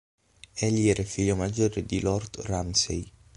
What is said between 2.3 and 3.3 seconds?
Ramsay.